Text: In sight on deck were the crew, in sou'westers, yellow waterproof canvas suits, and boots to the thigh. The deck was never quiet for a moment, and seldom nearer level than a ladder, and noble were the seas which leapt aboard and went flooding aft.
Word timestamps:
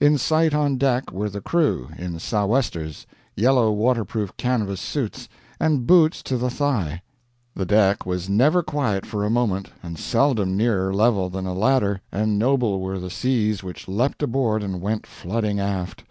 In 0.00 0.16
sight 0.16 0.54
on 0.54 0.78
deck 0.78 1.12
were 1.12 1.28
the 1.28 1.42
crew, 1.42 1.90
in 1.98 2.18
sou'westers, 2.18 3.04
yellow 3.34 3.70
waterproof 3.70 4.34
canvas 4.38 4.80
suits, 4.80 5.28
and 5.60 5.86
boots 5.86 6.22
to 6.22 6.38
the 6.38 6.48
thigh. 6.48 7.02
The 7.54 7.66
deck 7.66 8.06
was 8.06 8.26
never 8.26 8.62
quiet 8.62 9.04
for 9.04 9.22
a 9.22 9.28
moment, 9.28 9.68
and 9.82 9.98
seldom 9.98 10.56
nearer 10.56 10.94
level 10.94 11.28
than 11.28 11.44
a 11.44 11.52
ladder, 11.52 12.00
and 12.10 12.38
noble 12.38 12.80
were 12.80 12.98
the 12.98 13.10
seas 13.10 13.62
which 13.62 13.86
leapt 13.86 14.22
aboard 14.22 14.62
and 14.62 14.80
went 14.80 15.06
flooding 15.06 15.60
aft. 15.60 16.04